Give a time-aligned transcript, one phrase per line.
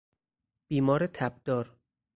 [0.67, 1.77] بیمار تبدار